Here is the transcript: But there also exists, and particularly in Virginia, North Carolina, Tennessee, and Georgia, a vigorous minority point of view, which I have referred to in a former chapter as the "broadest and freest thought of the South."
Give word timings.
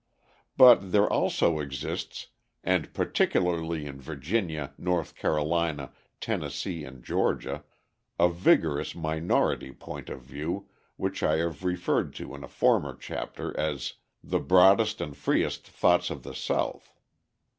But 0.57 0.91
there 0.91 1.07
also 1.07 1.59
exists, 1.59 2.29
and 2.63 2.91
particularly 2.91 3.85
in 3.85 4.01
Virginia, 4.01 4.73
North 4.75 5.13
Carolina, 5.13 5.91
Tennessee, 6.19 6.83
and 6.83 7.03
Georgia, 7.03 7.63
a 8.17 8.27
vigorous 8.27 8.95
minority 8.95 9.71
point 9.71 10.09
of 10.09 10.23
view, 10.23 10.67
which 10.95 11.21
I 11.21 11.37
have 11.37 11.63
referred 11.63 12.15
to 12.15 12.33
in 12.33 12.43
a 12.43 12.47
former 12.47 12.95
chapter 12.95 13.55
as 13.59 13.93
the 14.23 14.39
"broadest 14.39 15.01
and 15.01 15.15
freest 15.15 15.67
thought 15.67 16.09
of 16.09 16.23
the 16.23 16.33
South." 16.33 16.91